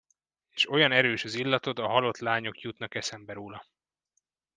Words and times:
És 0.49 0.69
olyan 0.69 0.91
erős 0.91 1.23
az 1.23 1.33
illatod, 1.33 1.79
a 1.79 1.87
halott 1.87 2.17
lányok 2.17 2.59
jutnak 2.59 2.95
eszembe 2.95 3.33
róla. 3.33 3.65